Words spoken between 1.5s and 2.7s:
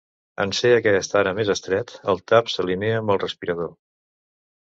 estret, el tap